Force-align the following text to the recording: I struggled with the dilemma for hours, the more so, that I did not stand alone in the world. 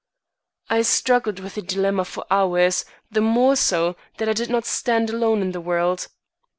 I 0.67 0.81
struggled 0.81 1.39
with 1.39 1.53
the 1.53 1.61
dilemma 1.61 2.05
for 2.05 2.25
hours, 2.31 2.85
the 3.11 3.21
more 3.21 3.55
so, 3.55 3.95
that 4.17 4.27
I 4.27 4.33
did 4.33 4.49
not 4.49 4.65
stand 4.65 5.11
alone 5.11 5.43
in 5.43 5.51
the 5.51 5.61
world. 5.61 6.07